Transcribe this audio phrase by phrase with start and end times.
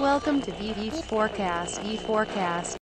[0.00, 1.78] Welcome to VV Forecast.
[1.84, 2.76] E Forecast.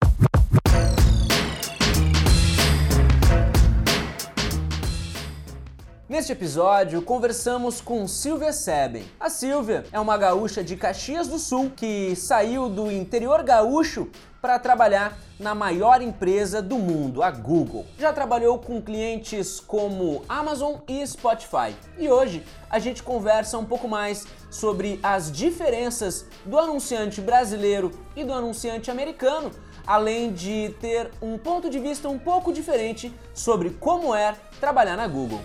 [6.08, 9.04] Neste episódio, conversamos com Silvia Seben.
[9.18, 14.08] A Silvia é uma gaúcha de Caxias do Sul que saiu do interior gaúcho
[14.40, 17.86] para trabalhar na maior empresa do mundo, a Google.
[17.98, 21.74] Já trabalhou com clientes como Amazon e Spotify.
[21.96, 28.24] E hoje a gente conversa um pouco mais sobre as diferenças do anunciante brasileiro e
[28.24, 29.50] do anunciante americano,
[29.86, 35.06] além de ter um ponto de vista um pouco diferente sobre como é trabalhar na
[35.06, 35.40] Google.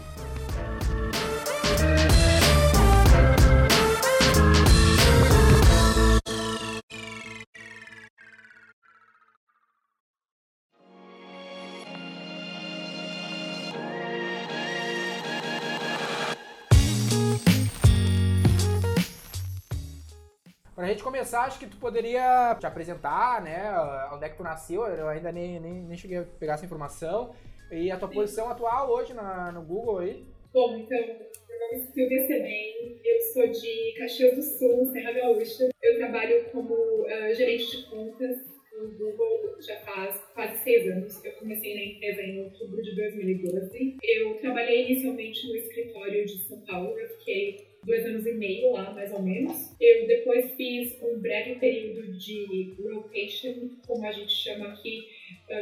[20.94, 23.74] Gente começar, acho que tu poderia te apresentar, né?
[24.14, 27.36] Onde é que tu nasceu, eu ainda nem, nem, nem cheguei a pegar essa informação.
[27.72, 28.14] E a tua Sim.
[28.14, 30.24] posição atual hoje na, no Google aí.
[30.54, 35.70] Bom, então, meu nome é Silvia Sebem, eu sou de Caxias do Sul, Serra Gaúcha.
[35.82, 38.38] Eu trabalho como ah, gerente de contas
[38.78, 41.24] no Google já faz quase seis anos.
[41.26, 43.98] Eu comecei na empresa em outubro de 2012.
[44.04, 48.92] Eu trabalhei inicialmente no escritório de São Paulo, eu fiquei dois anos e meio lá,
[48.92, 49.76] mais ou menos.
[49.80, 55.08] Eu depois fiz um breve período de rotation, como a gente chama aqui,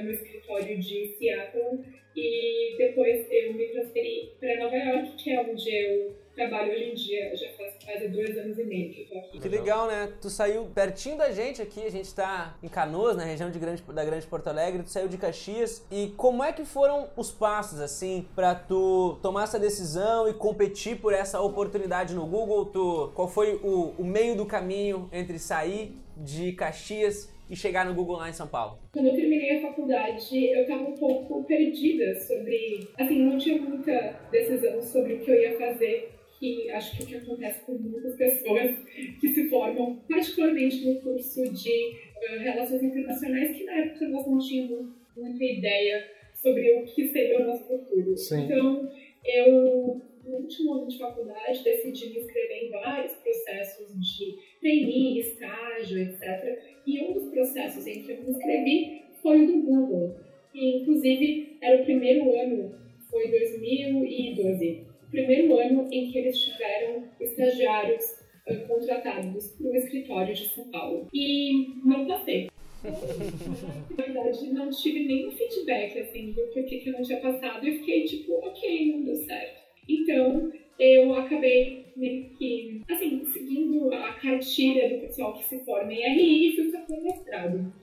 [0.03, 1.83] no escritório de Seattle.
[2.15, 6.93] E depois eu me transferi para Nova York, que é onde eu trabalho hoje em
[6.93, 7.35] dia.
[7.35, 9.39] Já faz quase dois anos e meio que eu tô aqui.
[9.39, 10.13] Que legal, né?
[10.21, 13.81] Tu saiu pertinho da gente aqui, a gente tá em Canoas, na região de grande,
[13.81, 15.85] da Grande Porto Alegre, tu saiu de Caxias.
[15.89, 20.99] E como é que foram os passos, assim, pra tu tomar essa decisão e competir
[20.99, 22.65] por essa oportunidade no Google?
[22.65, 27.93] Tu, qual foi o, o meio do caminho entre sair de Caxias e chegar no
[27.93, 28.79] Google lá em São Paulo?
[28.93, 32.87] Quando eu terminei a faculdade, eu estava um pouco perdida sobre.
[32.97, 36.09] Assim, não tinha muita decisão sobre o que eu ia fazer,
[36.39, 38.71] que acho que o que acontece com muitas pessoas
[39.19, 44.39] que se formam, particularmente no curso de eh, Relações Internacionais, que na época nós não
[44.39, 44.87] tínhamos
[45.17, 46.09] muita ideia
[46.41, 48.15] sobre o que seria o nosso futuro.
[48.15, 48.45] Sim.
[48.45, 48.89] Então,
[49.25, 55.99] eu, no último ano de faculdade, decidi me inscrever em vários processos de trainee, estágio,
[55.99, 56.59] etc.
[56.85, 60.15] E um dos processos em que eu me inscrevi foi o do Google.
[60.53, 62.75] E, inclusive, era o primeiro ano,
[63.09, 70.33] foi 2012, o primeiro ano em que eles tiveram estagiários eh, contratados para o escritório
[70.33, 71.07] de São Paulo.
[71.13, 72.49] E não passei.
[73.95, 77.67] Na verdade, não tive nenhum feedback, assim, do porquê que eu não tinha passado.
[77.67, 79.60] E fiquei tipo, ok, não deu certo.
[79.99, 86.01] Então, eu acabei meio que, assim, seguindo a cartilha do pessoal que se forma em
[86.01, 87.73] RI e fui fazer mestrado.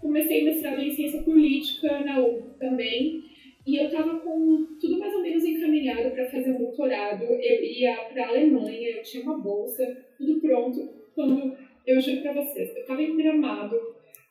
[0.00, 3.22] Comecei mestrado em ciência política na UF também.
[3.66, 7.24] E eu tava com tudo mais ou menos encaminhado para fazer um doutorado.
[7.24, 9.84] Eu ia para a Alemanha, eu tinha uma bolsa,
[10.16, 10.88] tudo pronto.
[11.14, 11.54] Quando
[11.86, 13.76] eu juro para vocês, eu tava em Gramado,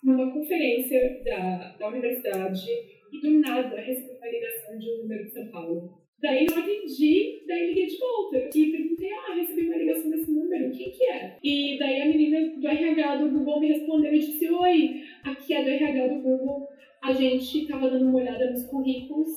[0.04, 2.68] numa conferência da, da universidade,
[3.12, 6.07] e do nada recebi uma ligação de um número de São Paulo.
[6.22, 8.38] Daí eu atendi, daí liguei de volta.
[8.58, 11.38] E perguntei, ah, recebi uma ligação desse número, quem que é?
[11.44, 15.64] E daí a menina do RH do Google me respondeu e disse, oi, aqui é
[15.64, 16.68] do RH do Google.
[17.04, 19.30] A gente estava dando uma olhada nos currículos,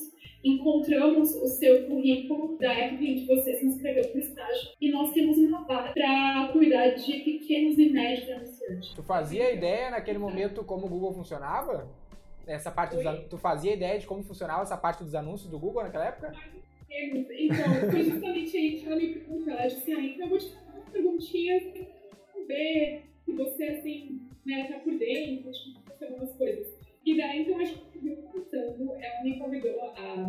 [0.43, 4.91] encontramos o seu currículo da época em que você se inscreveu para o estágio e
[4.91, 8.89] nós temos uma vaga para cuidar de pequenos e médios anunciantes.
[8.95, 11.87] Tu fazia ideia naquele momento como o Google funcionava?
[12.47, 15.83] Essa parte an- tu fazia ideia de como funcionava essa parte dos anúncios do Google
[15.83, 16.33] naquela época?
[16.93, 19.53] Então, foi justamente aí que ela me perguntou.
[19.53, 24.21] Ela disse, ah, então eu vou te fazer umas perguntinhas pra ver se você, assim,
[24.45, 26.67] né, tá por dentro, tipo, algumas coisas.
[27.05, 30.25] E daí, então, a gente viu conversando, ela me convidou a,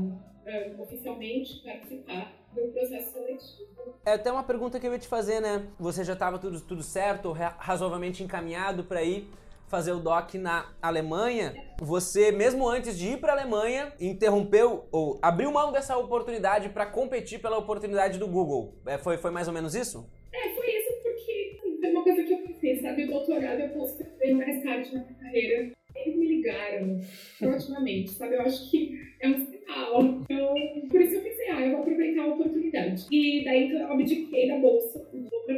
[0.79, 3.73] oficialmente participar do processo seletivo.
[4.05, 5.67] É até uma pergunta que eu ia te fazer, né?
[5.79, 9.29] Você já estava tudo, tudo certo, ra- razoavelmente encaminhado para ir
[9.73, 11.55] fazer o doc na Alemanha.
[11.81, 16.85] Você, mesmo antes de ir para a Alemanha, interrompeu ou abriu mão dessa oportunidade para
[16.85, 18.75] competir pela oportunidade do Google.
[18.87, 20.07] É, foi, foi mais ou menos isso?
[20.31, 23.07] É, foi isso porque assim, foi uma coisa que eu pensei, sabe?
[23.07, 25.73] Doutorado eu posso fazer mais tarde na minha carreira.
[25.97, 27.01] Eles me ligaram
[27.39, 28.35] proativamente, sabe?
[28.35, 30.03] Eu acho que é um sinal.
[30.03, 30.55] Então,
[30.91, 33.07] por isso eu pensei, ah, eu vou aproveitar a oportunidade.
[33.11, 35.09] E daí então, eu abdiquei da bolsa,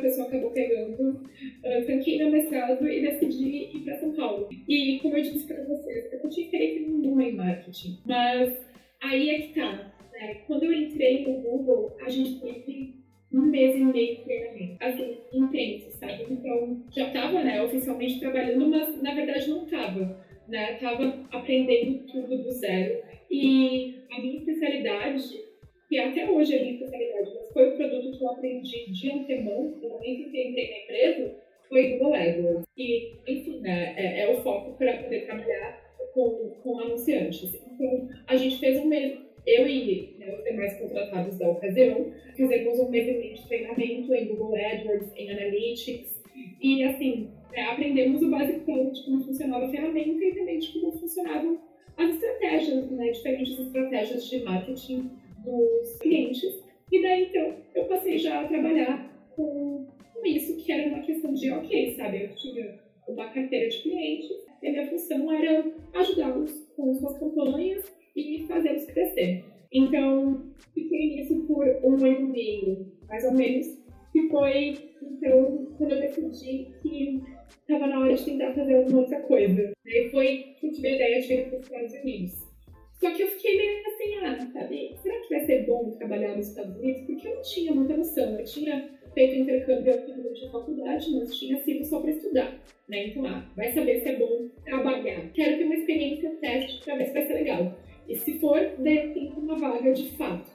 [0.01, 4.49] pessoa acabou pegando, uh, tranquei meu mestrado e decidi ir para São Paulo.
[4.69, 8.59] E como eu disse para vocês, eu tinha interesse nenhum em marketing, mas
[9.01, 9.93] aí é que tá.
[10.13, 10.35] Né?
[10.47, 12.95] Quando eu entrei no Google, a gente teve
[13.33, 14.77] um mês e meio de treinamento.
[14.81, 16.25] Assim, intenso, sabe?
[16.31, 20.25] Então, já tava, né, oficialmente trabalhando, mas na verdade não tava.
[20.49, 20.75] Né?
[20.75, 23.03] Tava aprendendo tudo do zero.
[23.31, 25.44] E a minha especialidade,
[25.89, 29.75] que até hoje é minha especialidade, mas foi o produto que eu aprendi de antemão,
[29.81, 31.37] no momento que entrei na empresa,
[31.69, 32.67] foi Google AdWords.
[32.77, 35.83] E, enfim, né, é, é o foco para poder trabalhar
[36.13, 37.55] com, com anunciantes.
[37.55, 42.79] Então, a gente fez um mês, eu e né, os demais contratados da ocasião, fizemos
[42.79, 46.23] um mês e meio de treinamento em Google AdWords, em Analytics,
[46.61, 50.93] e assim, né, aprendemos o básico de como funcionava a ferramenta e também de como
[50.93, 51.61] funcionavam
[51.97, 55.11] as estratégias, né, diferentes estratégias de marketing
[55.45, 56.63] dos clientes.
[56.91, 61.33] E daí, então, eu passei já a trabalhar com, com isso, que era uma questão
[61.35, 64.31] de, ok, sabe, eu tinha uma carteira de clientes
[64.63, 65.65] e a minha função era
[65.95, 67.85] ajudá-los com suas campanhas
[68.17, 69.45] e fazê-los crescer.
[69.73, 73.67] Então, fiquei nisso por um ano e meio, mais ou menos,
[74.15, 77.21] e foi, então, quando eu decidi que
[77.61, 79.73] estava na hora de tentar fazer alguma outra coisa.
[79.87, 82.54] Aí foi que eu tive a ideia de ir para os Estados Unidos.
[83.01, 86.49] Só que eu fiquei meio assim, ah, sabe, será que vai ser bom trabalhar nos
[86.49, 87.03] Estados Unidos?
[87.07, 88.39] Porque eu não tinha muita noção.
[88.39, 92.61] Eu tinha feito intercâmbio aqui durante a faculdade, mas tinha sido só para estudar.
[92.89, 93.09] Né?
[93.09, 95.31] Então, ah, vai saber se é bom trabalhar.
[95.33, 97.79] Quero ter uma experiência teste para ver se vai ser legal.
[98.09, 100.51] E se for, daí tenho uma vaga de fato.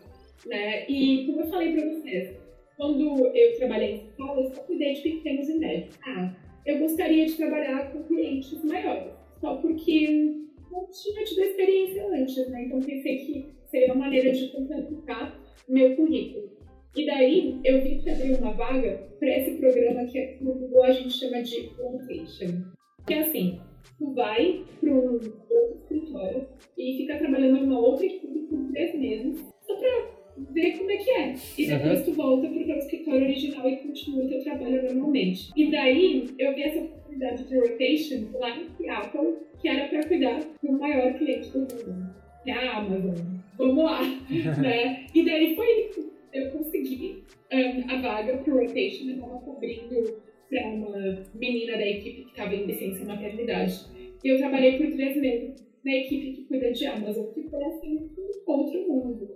[0.45, 0.89] Né?
[0.89, 2.35] E como eu falei para vocês,
[2.77, 5.99] quando eu trabalhei em escola, eu só cuidei de pequenos e médios.
[6.05, 6.33] Ah,
[6.65, 12.65] eu gostaria de trabalhar com clientes maiores, só porque não tinha tido experiência antes, né?
[12.65, 16.49] Então pensei que seria uma maneira de completar meu currículo.
[16.95, 20.91] E daí eu vi que abriu uma vaga para esse programa que no Google a
[20.91, 22.63] gente chama de rotation.
[23.05, 23.59] Que é assim,
[23.97, 29.45] tu vai para um outro escritório e fica trabalhando numa outra equipe por três meses,
[29.65, 30.19] só para
[30.51, 31.35] ver como é que é.
[31.57, 32.05] E depois uhum.
[32.05, 35.51] tu volta pro teu escritório original e continua o teu trabalho normalmente.
[35.55, 40.39] E daí eu vi essa oportunidade de rotation lá em Seattle, que era para cuidar
[40.63, 43.15] do maior cliente do mundo, que é a Amazon.
[43.57, 44.01] Vamos lá,
[44.61, 45.05] né?
[45.13, 46.09] E daí foi isso.
[46.31, 52.23] Eu consegui um, a vaga pro rotation, eu tava cobrindo para uma menina da equipe
[52.23, 53.85] que estava em licença maternidade.
[54.23, 58.09] E eu trabalhei por três meses na equipe que cuida de Amazon, que foi assim,
[58.47, 59.35] um outro mundo.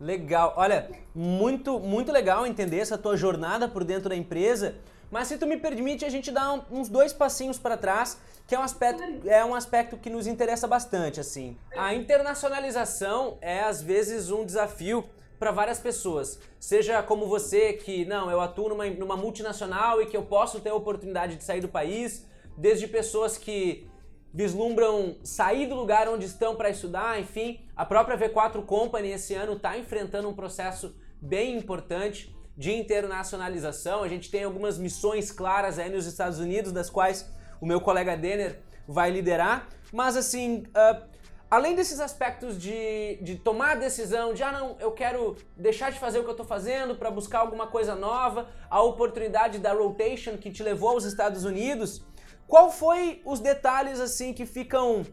[0.00, 0.54] Legal.
[0.56, 4.74] Olha, muito, muito legal entender essa tua jornada por dentro da empresa.
[5.14, 8.18] Mas se tu me permite, a gente dá uns dois passinhos para trás,
[8.48, 11.56] que é um aspecto, é um aspecto que nos interessa bastante, assim.
[11.76, 15.04] A internacionalização é às vezes um desafio
[15.38, 16.40] para várias pessoas.
[16.58, 20.70] Seja como você, que não, eu atuo numa, numa multinacional e que eu posso ter
[20.70, 22.26] a oportunidade de sair do país,
[22.56, 23.88] desde pessoas que
[24.32, 27.60] vislumbram sair do lugar onde estão para estudar, enfim.
[27.76, 34.02] A própria V4 Company esse ano está enfrentando um processo bem importante de internacionalização.
[34.02, 37.28] A gente tem algumas missões claras aí nos Estados Unidos, das quais
[37.60, 39.68] o meu colega Denner vai liderar.
[39.92, 41.04] Mas assim, uh,
[41.50, 45.98] além desses aspectos de, de tomar a decisão de, ah não, eu quero deixar de
[45.98, 50.36] fazer o que eu estou fazendo para buscar alguma coisa nova, a oportunidade da rotation
[50.36, 52.04] que te levou aos Estados Unidos,
[52.46, 55.04] qual foi os detalhes assim que ficam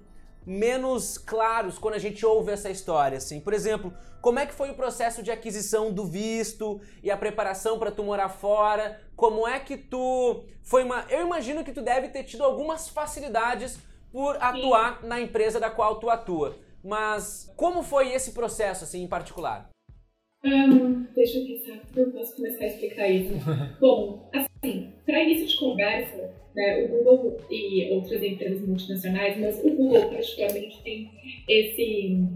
[0.45, 3.39] menos claros quando a gente ouve essa história, assim?
[3.39, 7.79] Por exemplo, como é que foi o processo de aquisição do visto e a preparação
[7.79, 9.01] para tu morar fora?
[9.15, 13.79] Como é que tu foi uma, eu imagino que tu deve ter tido algumas facilidades
[14.11, 15.07] por atuar Sim.
[15.07, 16.57] na empresa da qual tu atua.
[16.83, 19.69] Mas como foi esse processo assim em particular?
[20.43, 23.33] Um, deixa eu pensar como eu posso começar a explicar isso.
[23.79, 29.69] Bom, assim, para início de conversa, né, o Google e outras empresas multinacionais, mas o
[29.69, 31.11] Google particularmente tem
[31.47, 32.27] esse,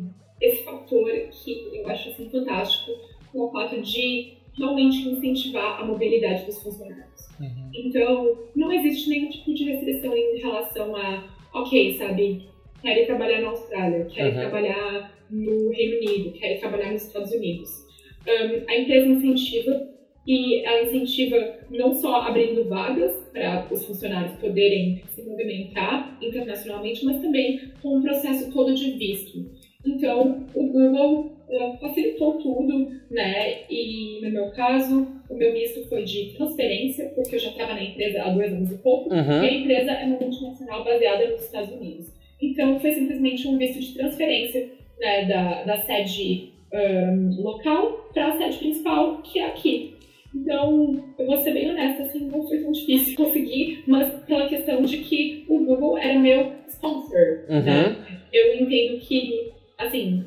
[0.48, 2.92] esse fator que eu acho assim, fantástico,
[3.32, 7.28] com o fato de realmente incentivar a mobilidade dos funcionários.
[7.40, 7.72] Uhum.
[7.74, 12.48] Então, não existe nenhum tipo de restrição em relação a, ok, sabe,
[12.82, 14.40] querem trabalhar na Austrália, querem uhum.
[14.40, 17.86] trabalhar no Reino Unido, querem trabalhar nos Estados Unidos
[18.28, 19.90] um, a empresa incentiva
[20.28, 27.22] e ela incentiva não só abrindo vagas para os funcionários poderem se movimentar internacionalmente, mas
[27.22, 29.52] também com o processo todo de visto.
[29.86, 33.64] Então, o Google uh, facilitou tudo, né?
[33.70, 37.84] E no meu caso, o meu visto foi de transferência, porque eu já estava na
[37.84, 39.44] empresa há dois anos e pouco, uhum.
[39.44, 42.14] e a empresa é uma multinacional baseada nos Estados Unidos.
[42.42, 48.38] Então, foi simplesmente um visto de transferência né, da, da sede um, local para a
[48.38, 49.96] sede principal, que é aqui.
[50.34, 54.82] Então, eu vou ser bem honesta, assim, não foi tão difícil conseguir, mas pela questão
[54.82, 57.62] de que o Google era meu sponsor, uhum.
[57.62, 57.96] né?
[58.34, 60.26] Eu entendo que, assim,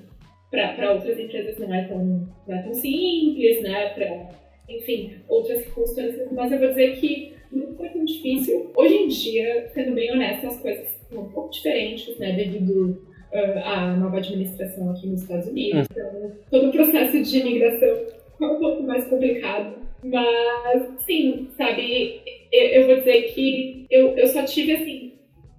[0.51, 3.91] para outras empresas não é tão, não é tão simples, né?
[3.91, 4.31] Pra,
[4.69, 8.71] enfim, outras circunstâncias, mas eu vou dizer que não foi tão difícil.
[8.77, 13.01] Hoje em dia, sendo bem honesta, as coisas são um pouco diferentes, né, devido
[13.33, 15.87] uh, à nova administração aqui nos Estados Unidos.
[15.91, 19.79] Então, todo o processo de imigração foi um pouco mais complicado.
[20.05, 22.21] Mas, sim, sabe,
[22.53, 25.13] eu, eu vou dizer que eu, eu só tive, assim,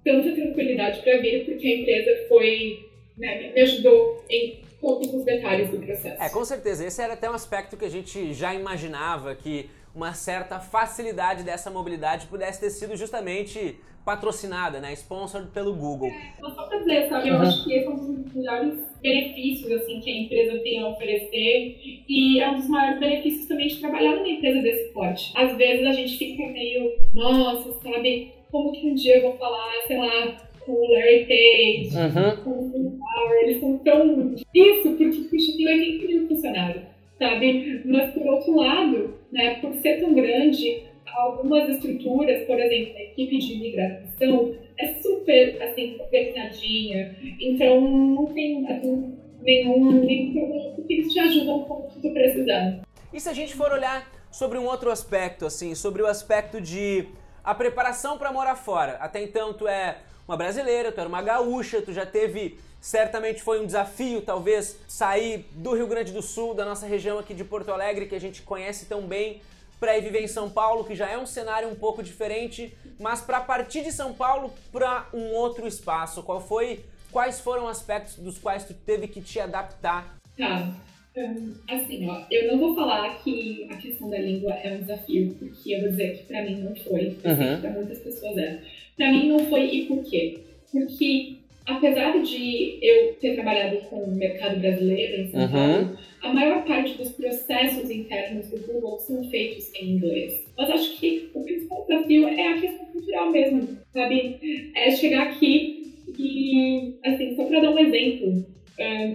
[0.04, 2.78] tanta tranquilidade para vir porque a empresa foi,
[3.20, 6.22] né, me ajudou em todos os detalhes do processo.
[6.22, 6.86] É, com certeza.
[6.86, 11.70] Esse era até um aspecto que a gente já imaginava que uma certa facilidade dessa
[11.70, 16.08] mobilidade pudesse ter sido justamente patrocinada, né, sponsored pelo Google.
[16.08, 20.00] É, só pra dizer, sabe, eu acho que esse é um dos melhores benefícios assim
[20.00, 24.16] que a empresa tem a oferecer e é um dos maiores benefícios também de trabalhar
[24.16, 25.32] numa empresa desse porte.
[25.36, 29.70] Às vezes a gente fica meio, nossa, sabe, como que um dia eu vou falar,
[29.86, 32.44] sei lá, com o Larry Page, uhum.
[32.44, 34.34] com o Power, eles são tão...
[34.54, 36.82] Isso, porque, puxa, aquilo é incrível funcionário,
[37.18, 37.82] sabe?
[37.84, 43.38] Mas, por outro lado, né, por ser tão grande, algumas estruturas, por exemplo, a equipe
[43.38, 51.12] de imigração é super, assim, organizadinha, então não tem, assim, nenhum, nenhum problema, porque eles
[51.12, 52.80] te ajudam como tu precisar.
[53.12, 57.06] E se a gente for olhar sobre um outro aspecto, assim, sobre o aspecto de
[57.42, 58.92] a preparação para morar fora.
[59.00, 59.98] Até então tu é
[60.30, 65.44] uma brasileira, tu era uma gaúcha, tu já teve, certamente foi um desafio talvez sair
[65.52, 68.42] do Rio Grande do Sul, da nossa região aqui de Porto Alegre, que a gente
[68.42, 69.40] conhece tão bem,
[69.80, 73.20] para ir viver em São Paulo, que já é um cenário um pouco diferente, mas
[73.20, 76.22] para partir de São Paulo para um outro espaço.
[76.22, 80.16] Qual foi, quais foram aspectos dos quais tu teve que te adaptar?
[80.38, 80.72] Tá.
[81.16, 85.34] Um, assim, ó, eu não vou falar que a questão da língua é um desafio,
[85.34, 87.60] porque eu vou dizer que para mim não foi, uhum.
[87.60, 88.62] para muitas pessoas é.
[88.96, 90.38] Para mim não foi e por quê?
[90.70, 95.48] Porque apesar de eu ter trabalhado com o mercado brasileiro em São uhum.
[95.48, 100.44] Paulo, a maior parte dos processos internos do Google são feitos em inglês.
[100.56, 104.70] Mas acho que o principal desafio é a questão cultural mesmo, sabe?
[104.74, 108.44] É chegar aqui e, assim, só para dar um exemplo,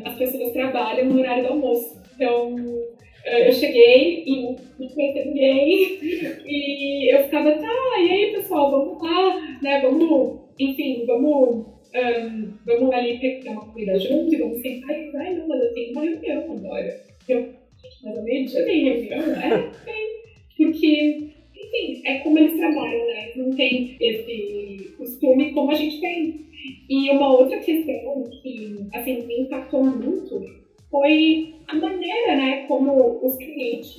[0.03, 2.01] as pessoas trabalham no horário do almoço.
[2.15, 2.55] Então,
[3.25, 4.41] eu cheguei e
[4.79, 6.00] não conhecia ninguém
[6.46, 12.93] e eu ficava, tá, e aí pessoal, vamos lá, né, vamos, enfim, vamos, um, vamos
[12.93, 16.03] ali pegar uma comida junto e vamos sentar e ai não, mas eu tenho uma
[16.03, 17.01] reunião agora.
[17.27, 19.71] Eu, gente, mas eu meio dia tem reunião, né?
[20.57, 23.31] Porque, enfim, é como eles trabalham, né?
[23.35, 26.45] Não tem esse costume como a gente tem.
[26.89, 30.41] E uma outra questão que, assim, me impactou muito
[30.89, 33.95] foi a maneira, né, como os clientes,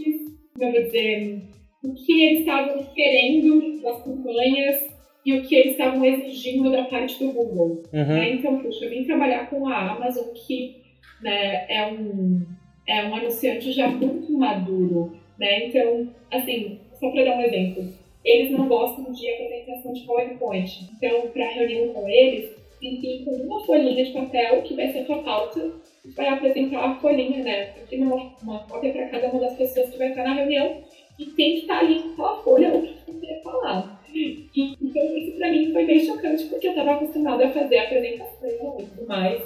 [0.56, 1.42] vamos dizer,
[1.84, 4.95] o que eles estavam querendo das campanhas
[5.26, 7.82] e o que eles estavam exigindo da parte do Google.
[7.92, 8.06] Uhum.
[8.06, 8.34] Né?
[8.34, 10.76] Então, puxa, eu vim trabalhar com a Amazon, que
[11.20, 12.46] né, é, um,
[12.86, 15.18] é um anunciante já muito maduro.
[15.36, 15.66] Né?
[15.66, 17.92] Então, assim, só para dar um exemplo,
[18.24, 20.90] eles não gostam de apresentação de PowerPoint.
[20.96, 25.04] Então, para reunião com eles, tem com uma folhinha de papel que vai ser a
[25.06, 25.72] tua pauta,
[26.14, 27.64] vai apresentar a folhinha, né?
[27.90, 30.82] Tem uma, uma cópia para cada uma das pessoas que vai estar na reunião
[31.18, 34.05] e tem que estar ali com aquela folha o que você quer falar.
[34.16, 38.76] E, então, isso para mim foi bem chocante, porque eu estava acostumada a fazer apresentação
[38.80, 39.42] e tudo mais.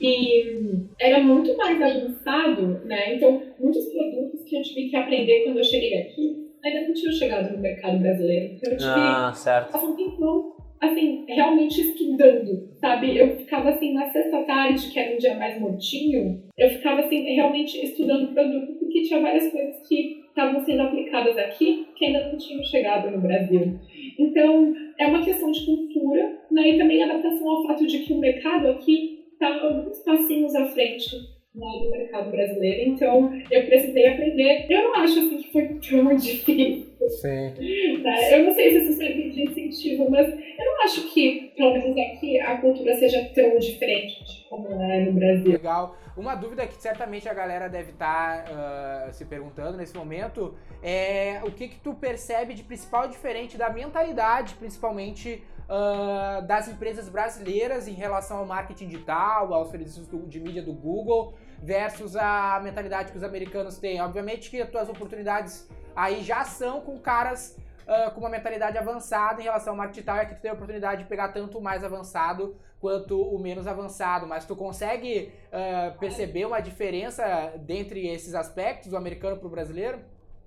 [0.00, 3.14] E era muito mais avançado, né?
[3.14, 7.12] Então, muitos produtos que eu tive que aprender quando eu cheguei aqui ainda não tinham
[7.12, 8.54] chegado no mercado brasileiro.
[8.54, 9.72] Então, eu tive ah, certo.
[9.72, 13.16] passar um tempão assim, realmente estudando, sabe?
[13.16, 17.82] Eu ficava assim, na sexta-tarde, que era um dia mais mortinho, eu ficava assim, realmente
[17.82, 18.73] estudando produto,
[19.04, 23.78] tinha várias coisas que estavam sendo aplicadas aqui que ainda não tinham chegado no Brasil.
[24.18, 26.70] Então, é uma questão de cultura, né?
[26.70, 31.33] E também adaptação ao fato de que o mercado aqui está alguns passinhos à frente
[31.54, 34.66] do mercado brasileiro, então eu precisei aprender.
[34.68, 36.92] Eu não acho assim que foi tão difícil.
[37.20, 37.54] Sim.
[38.02, 38.34] Né?
[38.34, 41.96] Eu não sei se isso serve de incentivo, mas eu não acho que, pelo menos
[41.96, 45.52] aqui, a cultura seja tão diferente de como é no Brasil.
[45.52, 45.96] Legal.
[46.16, 51.40] Uma dúvida que certamente a galera deve estar tá, uh, se perguntando nesse momento é
[51.44, 57.88] o que que tu percebe de principal diferente da mentalidade, principalmente uh, das empresas brasileiras
[57.88, 61.34] em relação ao marketing digital, aos serviços de mídia do Google
[61.64, 64.00] versus a mentalidade que os americanos têm.
[64.00, 69.40] Obviamente que as tuas oportunidades aí já são com caras uh, com uma mentalidade avançada
[69.40, 71.62] em relação ao marketing digital, é que tu tem a oportunidade de pegar tanto o
[71.62, 78.34] mais avançado quanto o menos avançado, mas tu consegue uh, perceber uma diferença dentre esses
[78.34, 80.00] aspectos, do americano para o brasileiro,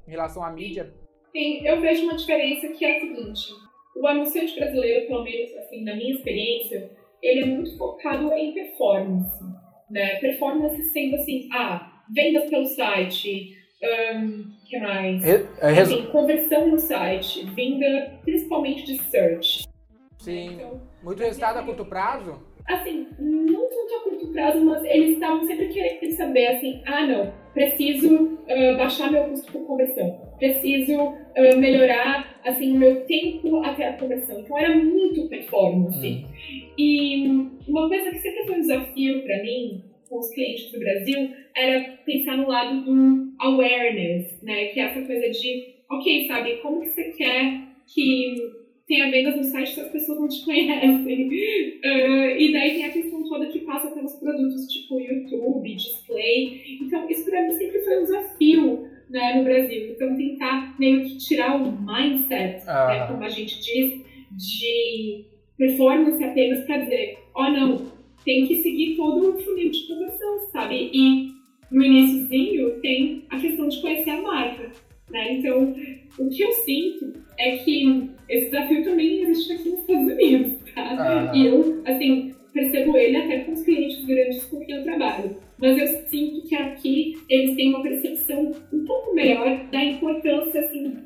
[0.08, 0.94] em relação à mídia?
[1.32, 3.50] Sim, eu vejo uma diferença que é a seguinte,
[3.96, 6.92] o anunciante brasileiro, pelo menos assim, na minha experiência,
[7.24, 9.44] ele é muito focado em performance,
[9.90, 10.16] né?
[10.16, 15.24] Performance sendo assim, ah, vendas pelo site, Um, que mais?
[15.24, 19.68] Re- é, Assim, conversão no site, vinda principalmente de search.
[20.18, 20.56] Sim.
[20.56, 22.42] Então, Muito resultado a curto prazo?
[22.66, 23.08] assim,
[24.86, 30.20] eles estavam sempre querendo saber, assim, ah, não, preciso ah, baixar meu custo por conversão,
[30.38, 34.40] preciso ah, melhorar, assim, o meu tempo até a conversão.
[34.40, 36.26] Então, era muito performance.
[36.78, 37.28] E
[37.68, 41.98] uma coisa que sempre foi um desafio para mim, com os clientes do Brasil, era
[42.06, 44.68] pensar no lado do awareness, né?
[44.68, 48.36] Que é essa coisa de, ok, sabe, como que você quer que
[48.88, 51.30] tenha vendas no site se as pessoas não te conhecem?
[51.84, 56.80] Ah, e daí tem a questão toda que passa pelos produtos tipo YouTube, display.
[56.82, 59.92] Então, isso para mim sempre foi um desafio, né, no Brasil.
[59.92, 63.08] Então, tentar meio que tirar o mindset, né, Ah.
[63.12, 64.02] como a gente diz,
[64.32, 65.26] de
[65.58, 67.86] performance apenas para dizer, ó não,
[68.26, 70.90] tem que seguir todo o funil de conversão, sabe?
[70.94, 71.32] E
[71.72, 74.72] no iníciozinho tem a questão de conhecer a marca,
[75.10, 75.34] né?
[75.34, 75.74] Então,
[76.20, 80.94] o que eu sinto é que esse desafio também existe aqui nos Estados Unidos, tá?
[80.94, 81.36] Aham.
[81.36, 85.38] E eu, assim, percebo ele até com os clientes grandes com quem eu trabalho.
[85.58, 90.98] Mas eu sinto que aqui eles têm uma percepção um pouco melhor da importância, assim,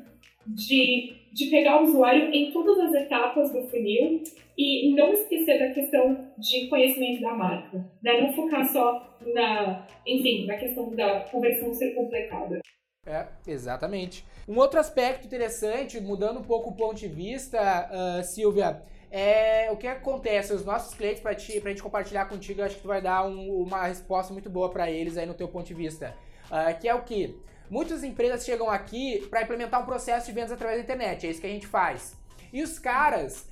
[0.46, 4.22] de, de pegar o usuário em todas as etapas do funil
[4.56, 8.20] e não esquecer da questão de conhecimento da marca, né?
[8.20, 12.60] Não focar só na, enfim, na questão da conversão ser completada.
[13.06, 14.24] É, exatamente.
[14.48, 19.76] Um outro aspecto interessante, mudando um pouco o ponto de vista, ah, Silvia, é o
[19.76, 23.24] que acontece, os nossos clientes, para ti, gente compartilhar contigo, acho que tu vai dar
[23.24, 26.14] um- uma resposta muito boa para eles aí no teu ponto de vista.
[26.50, 27.38] Ah, que é o que?
[27.70, 31.40] Muitas empresas chegam aqui para implementar um processo de vendas através da internet, é isso
[31.40, 32.16] que a gente faz.
[32.52, 33.48] E os caras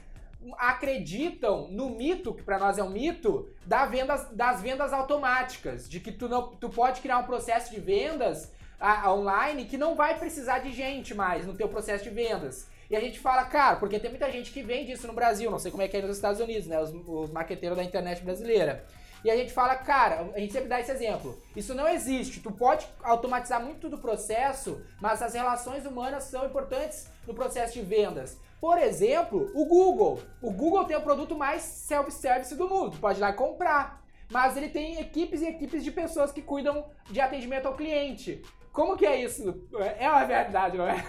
[0.58, 6.00] acreditam no mito, que para nós é um mito, da vendas, das vendas automáticas, de
[6.00, 10.18] que tu, não, tu pode criar um processo de vendas a- online que não vai
[10.18, 12.68] precisar de gente mais no teu processo de vendas.
[12.90, 15.58] E a gente fala, cara, porque tem muita gente que vende isso no Brasil, não
[15.60, 16.80] sei como é que é nos Estados Unidos, né?
[16.80, 18.84] Os, os marqueteiros da internet brasileira.
[19.22, 21.38] E a gente fala, cara, a gente sempre dá esse exemplo.
[21.54, 22.40] Isso não existe.
[22.40, 27.82] Tu pode automatizar muito do processo, mas as relações humanas são importantes no processo de
[27.82, 28.36] vendas.
[28.60, 30.20] Por exemplo, o Google.
[30.42, 32.92] O Google tem o produto mais self-service do mundo.
[32.92, 34.02] Tu pode ir lá comprar.
[34.30, 38.42] Mas ele tem equipes e equipes de pessoas que cuidam de atendimento ao cliente.
[38.72, 39.66] Como que é isso?
[39.98, 41.04] É uma verdade, não é?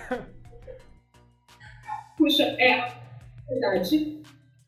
[2.18, 2.92] Puxa, é
[3.48, 4.22] verdade.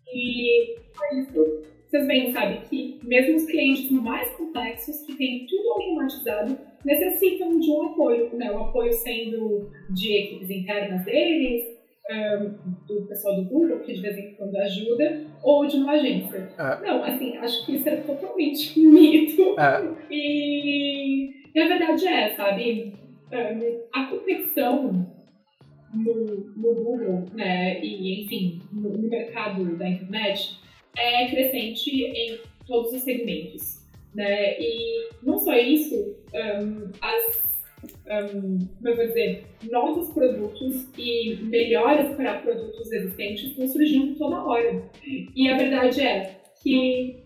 [0.08, 5.70] E por isso, vocês veem, sabe, que mesmo os clientes mais complexos, que têm tudo
[5.72, 8.52] automatizado, necessitam de um apoio, né?
[8.52, 11.78] O apoio sendo de equipes internas deles,
[12.10, 12.56] ahn,
[12.88, 16.50] do pessoal do Google, que de vez em quando ajuda, ou de uma agência.
[16.58, 16.88] É.
[16.88, 19.60] Não, assim, acho que isso é totalmente um mito.
[19.60, 19.96] É.
[20.12, 22.94] E, e a verdade é, sabe,
[23.32, 23.60] ahn,
[23.94, 25.08] a competição
[25.94, 26.14] no,
[26.56, 30.60] no Google, né, e enfim, no, no mercado da internet,
[30.98, 33.86] é crescente em todos os segmentos,
[34.16, 37.62] né, e não só isso, ahn, as,
[38.08, 44.44] ahn, como eu vou dizer, novos produtos e melhores para produtos existentes estão surgindo toda
[44.44, 44.84] hora.
[45.06, 47.23] E a verdade é que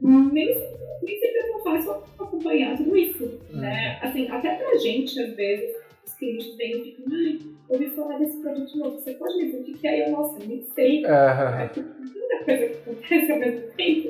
[0.00, 5.18] nem, sempre- nem sempre é tão fácil acompanhar tudo isso, né, assim, até pra gente,
[5.20, 5.74] às vezes,
[6.06, 9.58] os clientes vêm e ficam, ai, ouvi falar desse produto novo, você pode me dizer
[9.58, 10.06] o que é?
[10.06, 11.04] Eu, nossa, nem sei.
[11.04, 14.08] É tanta coisa que acontece ao mesmo tempo.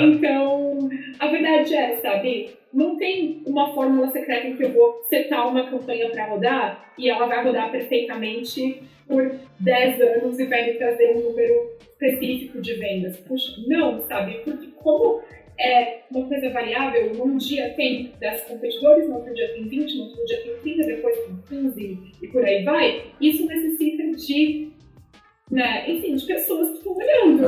[0.00, 0.88] Então,
[1.18, 5.68] a verdade é, sabe, não tem uma fórmula secreta em que eu vou setar uma
[5.68, 11.16] campanha para rodar e ela vai rodar perfeitamente por 10 anos e vai me trazer
[11.16, 13.16] um número específico de vendas.
[13.20, 14.40] Puxa, não, sabe?
[14.44, 15.22] Porque como
[15.58, 20.04] é uma coisa variável, num dia tem 10 competidores, no outro dia tem 20, no
[20.04, 21.15] outro dia tem 30, depois
[21.48, 24.68] 15 e por aí vai, isso necessita de,
[25.50, 27.42] né, enfim, de pessoas que estão olhando,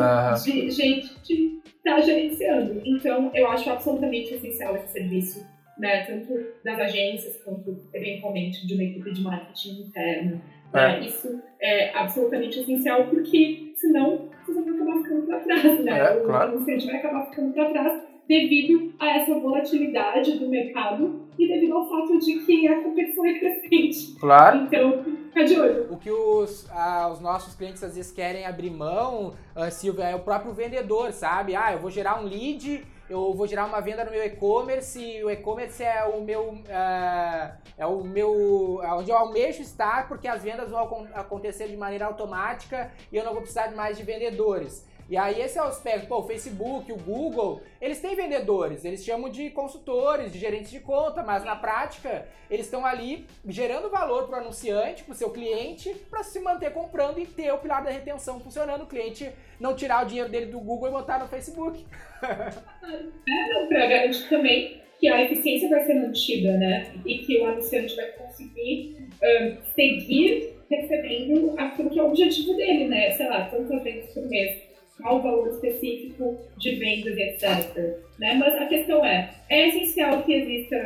[0.44, 2.80] de gente que está gerenciando.
[2.84, 5.46] Então, eu acho absolutamente essencial esse serviço,
[5.78, 6.32] né, tanto
[6.64, 10.40] das agências quanto, eventualmente, de uma equipe de marketing interno.
[10.72, 11.00] né?
[11.00, 15.98] Isso é absolutamente essencial porque, senão, vocês vão acabar ficando para trás, né?
[15.98, 16.52] É, o claro.
[16.52, 21.88] anunciante vai acabar ficando para trás devido a essa volatilidade do mercado e devido ao
[21.88, 24.14] fato de que a competição é crescente.
[24.20, 24.58] Claro.
[24.64, 25.86] Então, fica de olho.
[25.92, 30.14] O que os, ah, os nossos clientes às vezes querem abrir mão, ah, Silvia, é
[30.14, 31.56] o próprio vendedor, sabe?
[31.56, 35.24] Ah, eu vou gerar um lead, eu vou gerar uma venda no meu e-commerce, e
[35.24, 36.58] o e-commerce é o meu.
[36.70, 38.80] ah, é o meu.
[38.82, 43.16] é onde eu almejo estar, porque as vendas vão acon- acontecer de maneira automática e
[43.16, 44.86] eu não vou precisar de mais de vendedores.
[45.09, 49.03] E aí esse é o aspecto, pô, o Facebook, o Google, eles têm vendedores, eles
[49.03, 54.27] chamam de consultores, de gerentes de conta, mas na prática eles estão ali gerando valor
[54.27, 57.83] para o anunciante, para o seu cliente, para se manter comprando e ter o pilar
[57.83, 61.29] da retenção funcionando, o cliente não tirar o dinheiro dele do Google e botar no
[61.29, 61.87] Facebook.
[62.23, 66.92] é, para garantir também que a eficiência vai ser mantida, né?
[67.07, 72.88] E que o anunciante vai conseguir um, seguir recebendo aquilo que é o objetivo dele,
[72.88, 73.11] né?
[73.12, 74.67] Sei lá, tantas vezes por mês,
[75.00, 77.96] qual o valor específico de vendas, etc.
[78.18, 78.34] Né?
[78.34, 80.76] Mas a questão é, é essencial que exista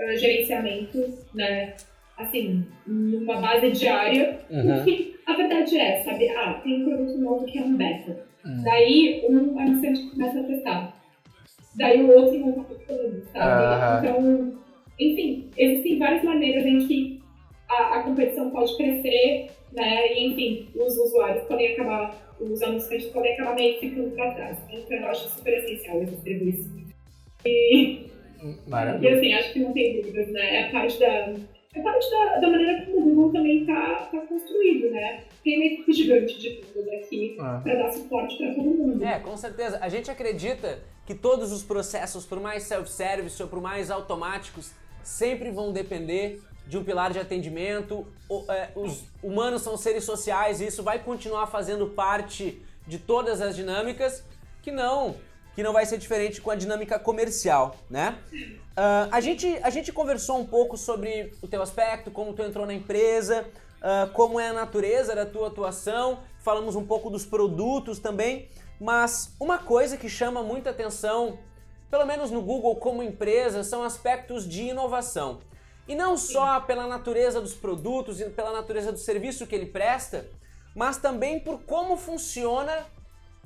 [0.00, 1.74] uh, gerenciamento, né?
[2.16, 4.74] Assim, numa base diária, uhum.
[4.74, 8.26] porque a verdade é, sabe, ah, tem um produto novo que é um beta.
[8.44, 8.62] Uhum.
[8.62, 11.00] Daí um anunciante começa a testar.
[11.76, 13.64] Daí o outro não tá testando, sabe?
[13.64, 13.98] Uhum.
[13.98, 14.58] Então,
[14.98, 17.22] enfim, existem várias maneiras em que
[17.70, 20.12] a, a competição pode crescer, né?
[20.12, 24.58] E, enfim, os usuários podem acabar, os anunciantes podem acabar meio que ficando para trás.
[24.70, 26.70] Então, eu acho super essencial existir isso.
[27.44, 28.06] E,
[28.66, 29.10] Maravilha.
[29.10, 30.56] e, assim, acho que não tem dúvidas, né?
[30.56, 31.34] É parte da,
[31.74, 35.24] é parte da, da maneira como o Google também está tá construído, né?
[35.44, 37.60] Tem uma equipe gigante de tudo aqui ah.
[37.62, 39.04] para dar suporte para todo mundo.
[39.04, 39.78] É, com certeza.
[39.80, 44.72] A gente acredita que todos os processos, por mais self-service ou por mais automáticos,
[45.02, 48.06] sempre vão depender de um pilar de atendimento.
[48.48, 53.56] É, os humanos são seres sociais e isso vai continuar fazendo parte de todas as
[53.56, 54.22] dinâmicas,
[54.62, 55.16] que não,
[55.56, 58.16] que não vai ser diferente com a dinâmica comercial, né?
[58.32, 62.64] Uh, a, gente, a gente conversou um pouco sobre o teu aspecto, como tu entrou
[62.64, 63.44] na empresa,
[63.78, 68.48] uh, como é a natureza da tua atuação, falamos um pouco dos produtos também,
[68.80, 71.36] mas uma coisa que chama muita atenção,
[71.90, 75.40] pelo menos no Google como empresa, são aspectos de inovação.
[75.88, 80.26] E não só pela natureza dos produtos e pela natureza do serviço que ele presta,
[80.74, 82.86] mas também por como funciona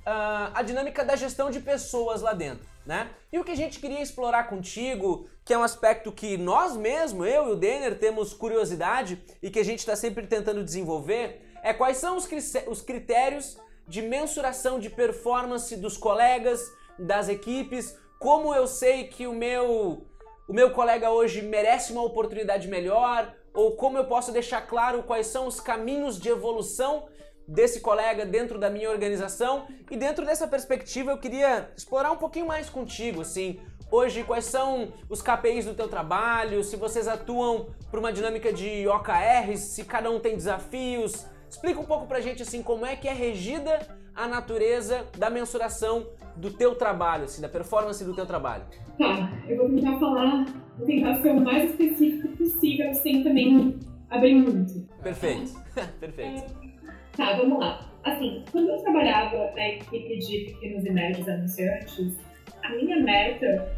[0.00, 3.10] uh, a dinâmica da gestão de pessoas lá dentro, né?
[3.32, 7.26] E o que a gente queria explorar contigo, que é um aspecto que nós mesmos,
[7.26, 11.72] eu e o Denner, temos curiosidade e que a gente está sempre tentando desenvolver, é
[11.72, 16.60] quais são os critérios de mensuração de performance dos colegas,
[16.98, 20.06] das equipes, como eu sei que o meu
[20.46, 25.26] o meu colega hoje merece uma oportunidade melhor, ou como eu posso deixar claro quais
[25.26, 27.08] são os caminhos de evolução
[27.46, 29.66] desse colega dentro da minha organização.
[29.90, 33.58] E dentro dessa perspectiva eu queria explorar um pouquinho mais contigo, assim,
[33.90, 38.86] hoje quais são os KPIs do teu trabalho, se vocês atuam por uma dinâmica de
[38.88, 41.26] OKRs, se cada um tem desafios.
[41.48, 43.78] Explica um pouco pra gente assim como é que é regida
[44.14, 48.64] a natureza da mensuração do teu trabalho, assim, da performance do teu trabalho.
[48.98, 50.44] Tá, eu vou tentar falar,
[50.76, 53.78] vou tentar ser o mais específico possível, sem também
[54.10, 54.86] abrir muito.
[55.02, 55.52] Perfeito,
[56.00, 56.44] perfeito.
[56.62, 57.80] É, tá, vamos lá.
[58.04, 62.16] Assim, quando eu trabalhava na equipe de pequenos e médios anunciantes,
[62.62, 63.76] a minha meta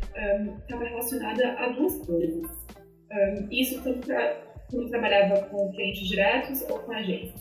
[0.61, 2.51] estava um, relacionada a duas coisas.
[3.13, 4.37] Um, isso tanto para
[4.71, 7.41] quando eu trabalhava com clientes diretos ou com agências.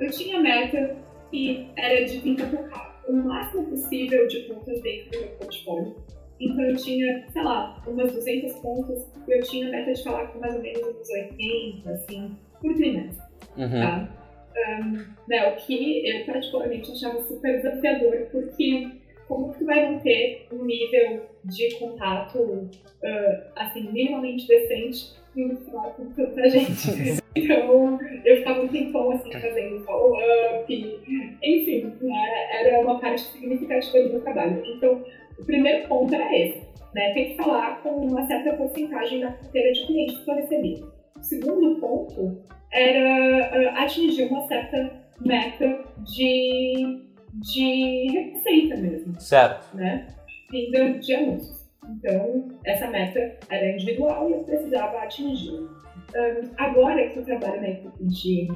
[0.00, 0.96] Eu tinha meta
[1.30, 5.96] que era de tentar tocar o máximo possível de contas dentro do meu portfólio.
[6.40, 10.40] Então eu tinha, sei lá, umas 200 contas e eu tinha meta de falar com
[10.40, 13.24] mais ou menos uns 80, assim, por trimestre.
[13.56, 13.70] Uhum.
[13.70, 14.08] Tá?
[14.54, 14.92] Um,
[15.28, 18.88] né, o que eu particularmente achava super desafiador, porque
[19.28, 22.70] como que tu vai manter um nível de contato, uh,
[23.56, 27.20] assim, minimamente decente e falar com tanta gente?
[27.34, 31.00] então, eu ficava um tempão, assim, fazendo follow-up,
[31.42, 34.62] enfim, né, era uma parte significativa do meu trabalho.
[34.66, 35.04] Então,
[35.38, 36.62] o primeiro ponto era esse,
[36.94, 40.84] né, tem que falar com uma certa porcentagem da carteira de clientes que eu recebi.
[41.16, 49.18] O segundo ponto era uh, atingir uma certa meta de de receita mesmo.
[49.20, 49.74] Certo.
[49.74, 50.06] Né?
[50.52, 51.62] Vinda de anúncios.
[51.90, 55.52] Então, essa meta era individual e eu precisava atingir.
[55.52, 58.48] Um, agora que eu trabalho na equipe de,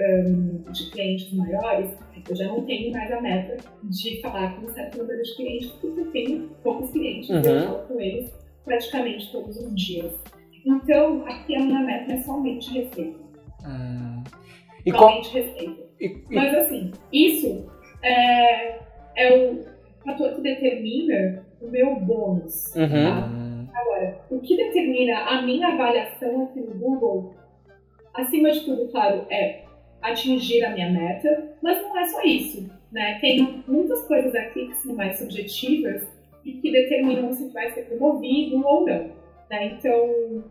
[0.00, 1.90] um, de clientes maiores,
[2.28, 5.70] eu já não tenho mais a meta de falar com um certo número de clientes,
[5.72, 7.36] porque eu tenho poucos clientes uhum.
[7.36, 8.32] eu falo com eles
[8.64, 10.12] praticamente todos os dias.
[10.64, 13.20] Então, aqui a minha meta é somente receita.
[13.64, 14.24] Hum.
[14.84, 15.38] E somente com...
[15.38, 15.82] receita.
[16.00, 16.34] E, e...
[16.34, 17.70] Mas assim, isso
[18.02, 18.78] é,
[19.16, 19.75] é o
[20.06, 22.74] fator que determina o meu bônus.
[22.74, 22.88] Uhum.
[22.88, 23.80] Tá?
[23.80, 27.34] Agora, o que determina a minha avaliação aqui no Google,
[28.14, 29.64] acima de tudo, claro, é
[30.00, 32.70] atingir a minha meta, mas não é só isso.
[32.92, 33.18] Né?
[33.20, 36.06] Tem muitas coisas aqui que são mais subjetivas
[36.44, 39.10] e que determinam se vai ser promovido ou não.
[39.50, 39.78] Né?
[39.78, 40.44] Então,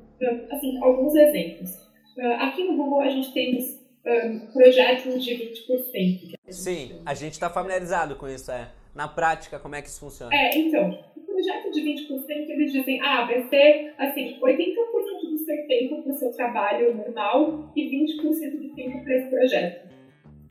[0.51, 1.71] assim, alguns exemplos.
[2.19, 3.57] Ah, aqui no Google a gente tem
[4.05, 6.35] um, projetos de 20%.
[6.49, 8.69] Sim, a gente está familiarizado com isso, é.
[8.95, 10.33] Na prática como é que isso funciona.
[10.33, 15.67] É, então, o projeto de 20% eles dizem, ah, vai ser assim, 80% do seu
[15.67, 19.85] tempo para o seu trabalho normal e 20% do tempo para esse projeto.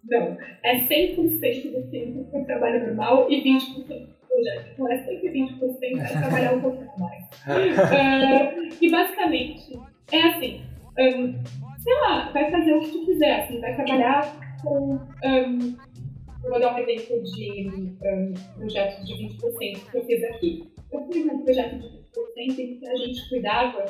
[0.04, 4.70] Não, é 100% do tempo para o trabalho normal e 20% do projeto.
[4.74, 7.24] Então é 120% para trabalhar um pouquinho mais.
[7.24, 9.72] uh, e basicamente
[10.12, 10.60] é assim,
[10.98, 11.42] um,
[11.78, 15.00] sei lá, vai fazer o que tu quiser, assim, vai trabalhar com.
[15.24, 15.93] Um,
[16.50, 20.64] vou dar um exemplo de um, projeto de 20% que eu fiz aqui.
[20.92, 21.98] Eu fiz um projeto de 20%
[22.36, 23.84] em que a gente cuidava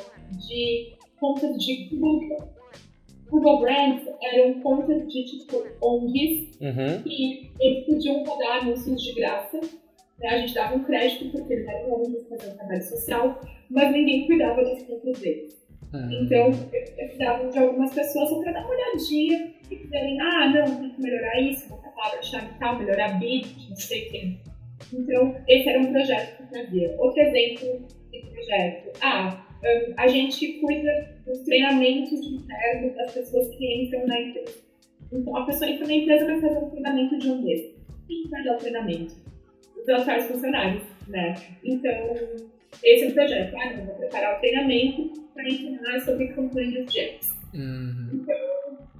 [0.49, 2.55] de contas de Google.
[3.31, 7.03] Google Brands eram contas de tipo ONGs Uhum.
[7.07, 9.61] e eles podiam rodar anúncios de graça.
[10.21, 10.29] Né?
[10.29, 13.41] A gente dava um crédito porque eles eram ONGs fazendo trabalho social,
[13.71, 15.64] mas ninguém cuidava das contas deles.
[16.11, 20.81] Então, eu precisava de algumas pessoas só para dar uma olhadinha e dizerem, ah, não,
[20.81, 24.37] tem que melhorar isso, botar palavra-chave tal, melhorar bit, não sei o quê.
[24.93, 26.95] Então, esse era um projeto que eu fazia.
[26.99, 28.99] Outro exemplo de projeto.
[29.01, 34.65] Ah, um, a gente cuida dos treinamentos internos das pessoas que entram na empresa.
[35.13, 37.73] Então, a pessoa entra na empresa vai fazer um treinamento de um mês.
[38.07, 39.15] Quem vai dar o treinamento?
[39.77, 41.35] Os atuais funcionários, né?
[41.63, 42.17] Então,
[42.83, 43.57] esse é o projeto.
[43.57, 47.35] Ah, não, vou preparar o treinamento para ensinar sobre campanhas de ads.
[47.55, 48.11] Uhum.
[48.13, 48.55] Então,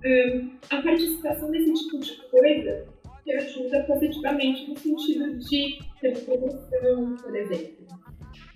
[0.05, 2.87] um, a participação nesse tipo de coisa
[3.25, 7.85] te ajuda positivamente no sentido de ter promoção, por exemplo.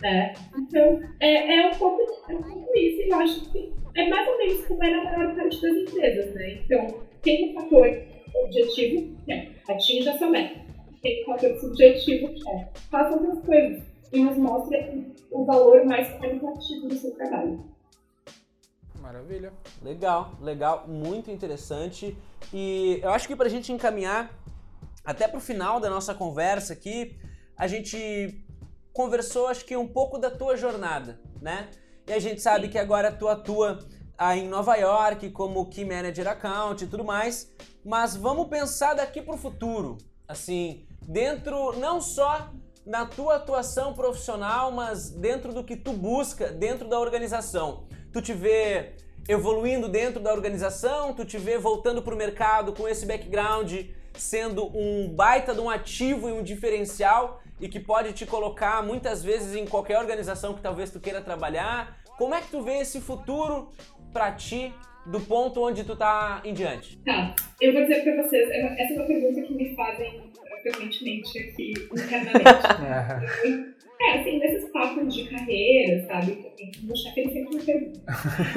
[0.01, 0.35] Né?
[0.57, 4.29] Então, é, é, um pouco, é um pouco isso, e eu acho que é mais
[4.29, 6.35] ou menos como é na maior parte das empresas.
[6.35, 6.61] Né?
[6.65, 7.99] Então, tem um fator
[8.45, 9.49] objetivo, né?
[9.69, 10.61] atinja sua meta.
[11.03, 14.79] Tem um fator subjetivo, que é faça outras coisas e nos mostra
[15.31, 17.65] o valor mais qualitativo do seu trabalho.
[19.01, 19.53] Maravilha.
[19.83, 22.17] Legal, legal, muito interessante.
[22.53, 24.31] E eu acho que para a gente encaminhar
[25.05, 27.17] até para o final da nossa conversa aqui,
[27.57, 28.45] a gente
[28.93, 31.69] conversou, acho que um pouco da tua jornada, né?
[32.07, 33.79] E a gente sabe que agora tu atua
[34.19, 37.53] aí em Nova York como Key Manager Account e tudo mais,
[37.85, 42.53] mas vamos pensar daqui para o futuro, assim, dentro não só
[42.89, 47.85] na tua atuação profissional, mas dentro do que tu busca dentro da organização.
[48.11, 48.95] Tu te vê
[49.29, 53.75] evoluindo dentro da organização, tu te vê voltando para o mercado com esse background,
[54.15, 59.23] sendo um baita de um ativo e um diferencial e que pode te colocar muitas
[59.23, 61.99] vezes em qualquer organização que talvez tu queira trabalhar.
[62.17, 63.71] Como é que tu vê esse futuro
[64.15, 64.75] para ti
[65.11, 66.99] do ponto onde tu tá em diante?
[66.99, 70.21] Tá, eu vou dizer para vocês, essa é uma pergunta que me fazem
[70.63, 73.75] frequentemente aqui internamente.
[74.01, 76.37] é, assim, nesses papos de carreira, sabe?
[76.37, 78.01] Que eu tenho que mostrar que ele sempre me pergunta.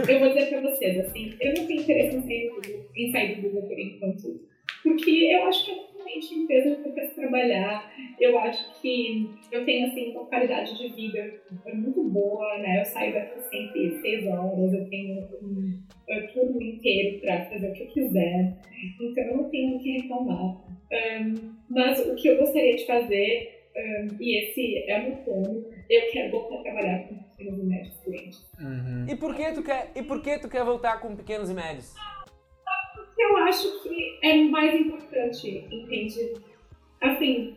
[0.07, 3.11] Eu vou dizer pra vocês, assim, eu não tenho interesse em sair do Google, em
[3.11, 4.51] sair do Google por enquanto.
[4.83, 7.93] Porque eu acho que é totalmente empresa que eu quero trabalhar.
[8.19, 11.41] Eu acho que eu tenho, assim, uma qualidade de vida
[11.73, 12.81] muito boa, né?
[12.81, 17.73] Eu saio daqui sempre seis horas, eu tenho um, um turno inteiro pra fazer o
[17.73, 18.57] que eu quiser.
[18.99, 20.57] Então eu não tenho o que reclamar.
[20.91, 25.65] Um, mas o que eu gostaria de fazer, um, e esse é o meu plano,
[25.89, 28.51] eu quero voltar a trabalhar com pequenos e médios clientes.
[28.59, 29.05] Uhum.
[29.09, 31.95] E por que tu quer, e por que tu quer voltar com pequenos e médios?
[33.21, 36.33] Eu acho que é mais importante, entende?
[37.01, 37.55] Assim,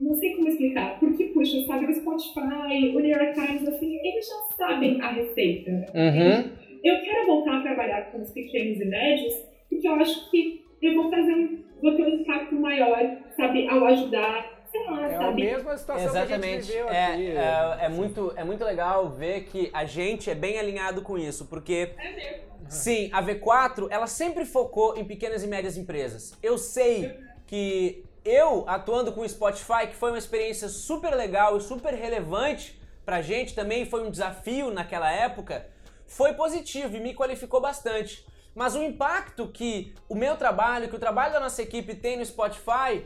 [0.00, 0.98] não sei como explicar.
[1.00, 5.70] Porque, puxa, sabe, o Spotify, o New York Times, assim, eles já sabem a receita.
[5.70, 6.50] Uhum.
[6.82, 9.34] Eu quero voltar a trabalhar com os pequenos e médios,
[9.70, 13.84] porque eu acho que eu vou fazer um, vou ter um impacto maior, sabe, ao
[13.86, 15.42] ajudar, lá, É a sabe?
[15.44, 16.62] mesma situação que a Exatamente.
[16.62, 17.30] gente viveu É, aqui.
[17.30, 21.46] é, é muito, é muito legal ver que a gente é bem alinhado com isso,
[21.46, 22.42] porque É mesmo.
[22.68, 26.34] sim, a V4 ela sempre focou em pequenas e médias empresas.
[26.42, 31.60] Eu sei que eu atuando com o Spotify, que foi uma experiência super legal e
[31.60, 35.66] super relevante pra gente, também foi um desafio naquela época,
[36.06, 38.24] foi positivo e me qualificou bastante.
[38.54, 42.24] Mas o impacto que o meu trabalho, que o trabalho da nossa equipe tem no
[42.24, 43.04] Spotify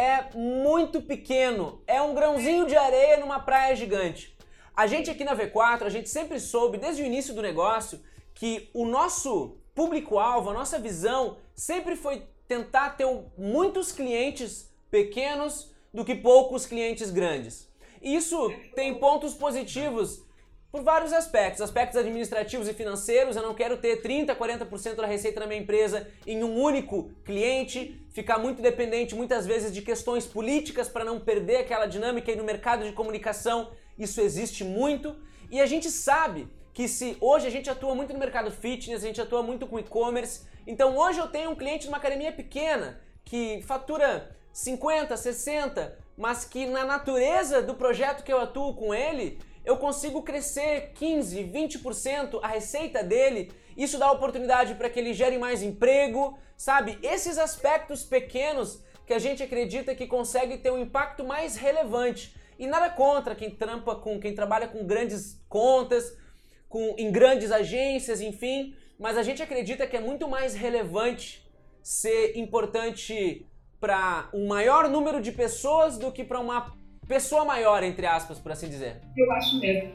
[0.00, 1.82] é muito pequeno.
[1.86, 4.34] É um grãozinho de areia numa praia gigante.
[4.74, 8.00] A gente aqui na V4, a gente sempre soube, desde o início do negócio,
[8.32, 16.02] que o nosso público-alvo, a nossa visão, sempre foi tentar ter muitos clientes pequenos do
[16.02, 17.68] que poucos clientes grandes.
[18.00, 20.24] Isso tem pontos positivos
[20.70, 23.36] por vários aspectos, aspectos administrativos e financeiros.
[23.36, 28.00] Eu não quero ter 30, 40% da receita na minha empresa em um único cliente,
[28.10, 32.44] ficar muito dependente muitas vezes de questões políticas para não perder aquela dinâmica e no
[32.44, 35.16] mercado de comunicação isso existe muito.
[35.50, 39.06] E a gente sabe que se hoje a gente atua muito no mercado fitness, a
[39.06, 43.00] gente atua muito com e-commerce, então hoje eu tenho um cliente de uma academia pequena
[43.24, 49.38] que fatura 50, 60, mas que na natureza do projeto que eu atuo com ele,
[49.70, 53.52] eu consigo crescer 15, 20% a receita dele.
[53.76, 56.98] Isso dá oportunidade para que ele gere mais emprego, sabe?
[57.04, 62.34] Esses aspectos pequenos que a gente acredita que consegue ter um impacto mais relevante.
[62.58, 66.16] E nada contra quem trampa com quem trabalha com grandes contas,
[66.68, 71.48] com em grandes agências, enfim, mas a gente acredita que é muito mais relevante
[71.80, 73.46] ser importante
[73.78, 76.76] para um maior número de pessoas do que para uma
[77.10, 79.00] pessoa maior, entre aspas, por assim dizer.
[79.16, 79.90] Eu acho mesmo.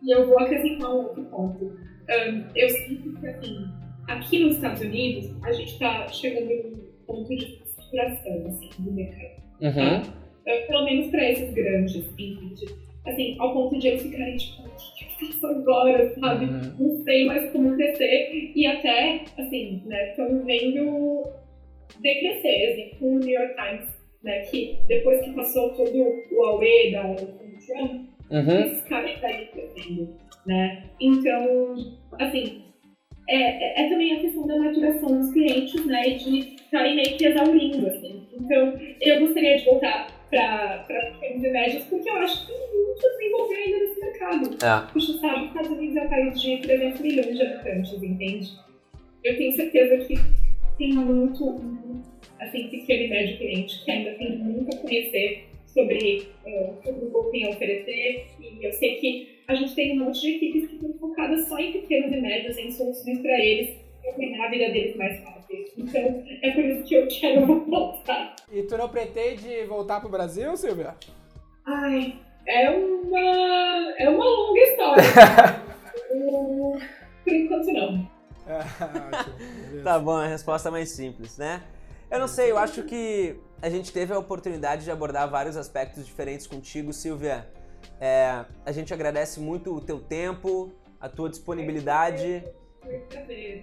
[0.00, 1.64] E eu vou acrescentar um outro ponto.
[1.64, 3.64] Um, eu sinto que, assim,
[4.06, 9.42] aqui nos Estados Unidos, a gente está chegando num ponto de saturação, assim, do mercado.
[9.60, 10.02] Uhum.
[10.02, 10.12] Tá?
[10.68, 12.04] Pelo menos para esses grandes,
[13.06, 16.44] assim, ao ponto de eles ficarem, tipo, o que eu faço agora, sabe?
[16.44, 16.74] Uhum.
[16.78, 18.52] Não sei mais como crescer.
[18.54, 21.24] E até, assim, né, estamos vendo
[22.00, 25.92] decrescer, assim, com o New York Times, né, que depois que passou todo
[26.30, 28.60] o AUE da Trump, Uhum.
[28.64, 30.08] esses caras saem crescendo,
[30.46, 30.84] né?
[30.98, 31.74] Então,
[32.18, 32.62] assim,
[33.28, 36.08] é, é, é também a questão da maturação dos clientes, né?
[36.08, 38.26] E de estarem meio que exaurindo, assim.
[38.32, 43.06] Então, eu gostaria de voltar para pequenos e médios, porque eu acho que tem muito
[43.06, 44.50] a desenvolver ainda nesse mercado.
[44.64, 44.92] É.
[44.92, 48.50] Puxa, sabe, os Estados Unidos é um país de 300 milhões de habitantes, entende?
[49.22, 50.14] Eu tenho certeza que
[50.78, 51.60] tem muito,
[52.40, 56.90] assim, pequeno e médio cliente que ainda tem muito a conhecer sobre eh, o que
[56.90, 58.26] o Google tem a oferecer.
[58.40, 61.58] E eu sei que a gente tem um monte de equipes que estão focadas só
[61.58, 65.64] em pequenos e médios, em soluções para eles, para tornar a vida deles mais fácil.
[65.76, 68.36] Então, é por isso que eu quero voltar.
[68.52, 70.94] E tu não pretende voltar pro Brasil, Silvia?
[71.66, 75.02] Ai, é uma, é uma longa história.
[77.24, 78.10] Por enquanto, não.
[78.46, 78.58] É,
[79.68, 79.84] beleza.
[79.84, 81.62] Tá bom, a resposta mais simples, né?
[82.12, 86.04] Eu não sei, eu acho que a gente teve a oportunidade de abordar vários aspectos
[86.04, 87.50] diferentes contigo, Silvia.
[87.98, 90.70] É, a gente agradece muito o teu tempo,
[91.00, 92.44] a tua disponibilidade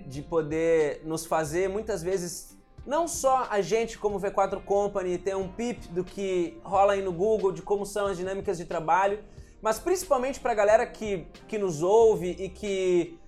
[0.07, 2.57] de poder nos fazer muitas vezes
[2.87, 7.13] não só a gente como V4 Company ter um pip do que rola aí no
[7.13, 9.19] Google, de como são as dinâmicas de trabalho,
[9.61, 13.19] mas principalmente para a galera que, que nos ouve e que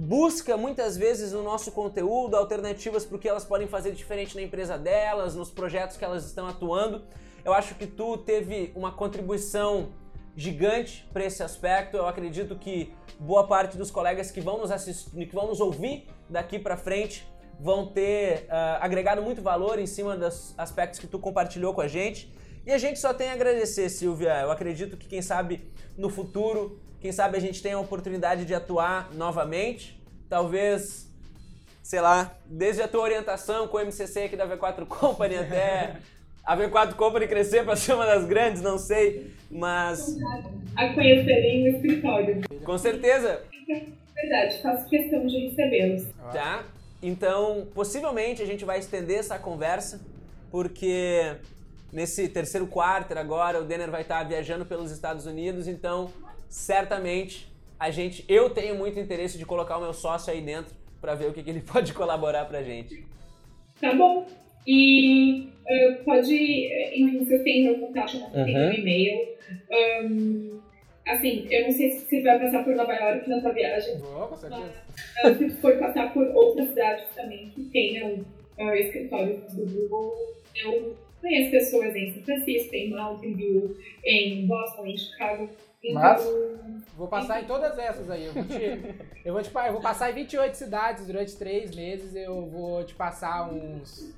[0.00, 4.40] busca muitas vezes no nosso conteúdo alternativas para o que elas podem fazer diferente na
[4.40, 7.04] empresa delas, nos projetos que elas estão atuando.
[7.44, 9.90] Eu acho que tu teve uma contribuição
[10.34, 11.98] gigante para esse aspecto.
[11.98, 16.08] Eu acredito que boa parte dos colegas que vão nos assistir, que vão nos ouvir
[16.30, 17.28] daqui para frente,
[17.60, 21.88] vão ter ah, agregado muito valor em cima dos aspectos que tu compartilhou com a
[21.88, 22.32] gente.
[22.64, 24.40] E a gente só tem a agradecer, Silvia.
[24.40, 28.54] Eu acredito que quem sabe no futuro, quem sabe a gente tenha a oportunidade de
[28.54, 29.98] atuar novamente.
[30.28, 31.08] Talvez,
[31.82, 35.96] sei lá, desde a tua orientação com o MCC aqui da V4 Company até
[36.44, 40.16] a V4 Company crescer para ser uma das grandes, não sei, mas
[40.76, 42.40] A conhecerem no escritório.
[42.64, 43.42] com certeza
[44.14, 46.06] Verdade, faço questão de recebê-los.
[46.32, 46.64] Tá?
[47.02, 50.00] Então, possivelmente a gente vai estender essa conversa,
[50.50, 51.36] porque
[51.90, 56.10] nesse terceiro quarto agora o Denner vai estar viajando pelos Estados Unidos, então
[56.50, 57.46] certamente
[57.78, 61.28] a gente, eu tenho muito interesse de colocar o meu sócio aí dentro para ver
[61.30, 63.06] o que, que ele pode colaborar pra gente.
[63.80, 64.26] Tá bom.
[64.66, 68.68] E eh, pode, eh, enfim, você tem meu contato, você tem Uhum.
[68.68, 69.28] meu e-mail.
[69.72, 70.60] Ahn,
[71.08, 74.26] assim, eu não sei se você vai passar por Nova York na sua viagem, Vou,
[74.28, 74.72] com certeza.
[75.24, 78.22] mas eh, se for passar por outras cidades também que tenham
[78.58, 80.14] ah, escritórios do Google,
[80.62, 85.48] eu conheço pessoas em São Francisco, em Mountain View, em Boston, em Chicago.
[85.82, 86.50] Então, Mas-
[86.96, 88.26] Vou passar em todas essas aí.
[88.26, 92.14] Eu vou, te, eu, vou te eu vou passar em 28 cidades durante 3 meses.
[92.14, 94.12] Eu vou te passar uns.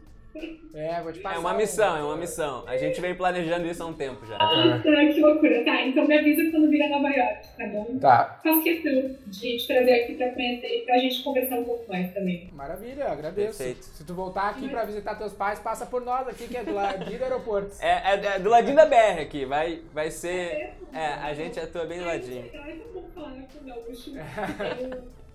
[0.75, 1.37] É, vou te passar.
[1.37, 2.65] É uma um- missão, é uma missão.
[2.67, 4.37] A gente vem planejando isso há um tempo já.
[4.41, 5.65] Ah, que loucura.
[5.65, 7.99] Tá, então me avisa quando vir a Nova York, tá bom?
[8.01, 8.41] Tá.
[8.43, 12.13] Faço questão de te trazer aqui pra conhecer e pra gente conversar um pouco mais
[12.15, 12.49] também.
[12.53, 13.59] Maravilha, agradeço.
[13.59, 13.85] Perfeito.
[13.85, 16.73] Se tu voltar aqui pra visitar teus pais, passa por nós aqui, que é do
[16.73, 17.73] ladinho do aeroporto.
[17.81, 20.71] É, é- é do ladinho da BR aqui, vai, vai ser.
[20.95, 22.51] É, a gente atua bem do ladinho.
[22.55, 24.13] Ai, tão bom falar com o gaúcho.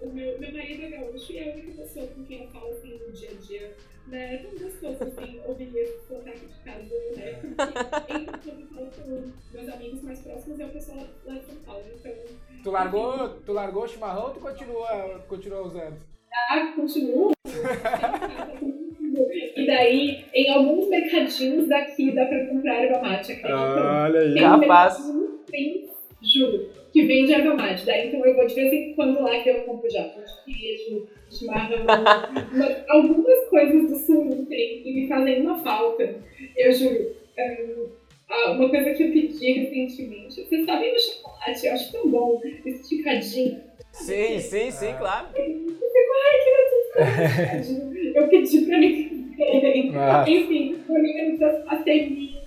[0.02, 2.71] O meu, meu marido é gaúcho e é a única pessoa com quem eu falo
[2.71, 3.76] assim no dia a dia.
[4.08, 4.36] Né?
[4.36, 7.40] É tão gostoso assim, ouvir esse sotaque de casa, né?
[7.42, 11.46] Porque entre quando eu falo com meus amigos mais próximos é o pessoal lá de
[11.46, 11.84] São Paulo.
[11.94, 12.13] Então,
[12.63, 15.98] Tu largou, tu largou o chimarrão ou tu continua, continua usando?
[16.50, 17.32] ah, continuo.
[19.56, 23.56] E daí, em alguns mercadinhos daqui dá pra comprar erva mate, acredita?
[23.56, 24.34] Olha aí.
[24.34, 25.90] Tem um mercadinho, tem,
[26.21, 27.85] juro, que vende erva mate.
[27.85, 30.54] Daí então eu vou de vez em quando lá que eu compro já pão de
[30.60, 36.15] queijo, chimarrão, uma- algumas coisas do sul tem e me fazem uma falta.
[36.56, 37.15] Eu juro.
[37.37, 37.85] Hum,
[38.29, 42.41] ah, uma coisa que eu pedi recentemente, vocês sabem do chocolate, eu acho tão bom,
[42.65, 43.62] esticadinho.
[43.91, 45.27] Sim, sim, sim, claro.
[48.15, 49.13] Eu pedi pra mim.
[49.95, 50.25] Ah.
[50.27, 52.37] Enfim, pra mim eu pastelinho.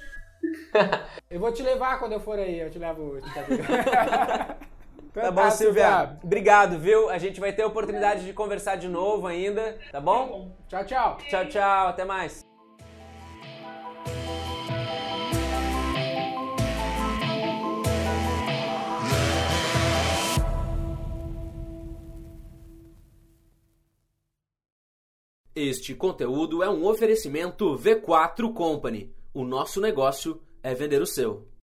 [1.30, 3.18] Eu vou te levar quando eu for aí, eu te levo.
[5.12, 6.16] Tá bom, Silvia.
[6.22, 7.10] Obrigado, viu?
[7.10, 10.52] A gente vai ter a oportunidade de conversar de novo ainda, tá bom?
[10.68, 11.18] Tchau, tchau.
[11.28, 12.44] Tchau, tchau, até mais.
[25.54, 29.12] Este conteúdo é um oferecimento V4 Company.
[29.32, 31.46] O nosso negócio é vender o seu.